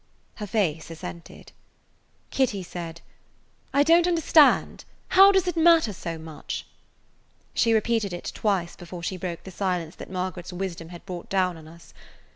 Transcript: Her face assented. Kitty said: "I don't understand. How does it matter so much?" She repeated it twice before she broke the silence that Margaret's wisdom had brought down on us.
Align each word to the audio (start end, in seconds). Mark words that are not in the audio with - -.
Her 0.37 0.47
face 0.47 0.89
assented. 0.89 1.51
Kitty 2.31 2.63
said: 2.63 3.01
"I 3.71 3.83
don't 3.83 4.07
understand. 4.07 4.83
How 5.09 5.31
does 5.31 5.47
it 5.47 5.55
matter 5.55 5.93
so 5.93 6.17
much?" 6.17 6.65
She 7.53 7.71
repeated 7.75 8.11
it 8.11 8.31
twice 8.33 8.75
before 8.75 9.03
she 9.03 9.15
broke 9.15 9.43
the 9.43 9.51
silence 9.51 9.95
that 9.97 10.09
Margaret's 10.09 10.51
wisdom 10.51 10.89
had 10.89 11.05
brought 11.05 11.29
down 11.29 11.55
on 11.55 11.67
us. 11.67 11.93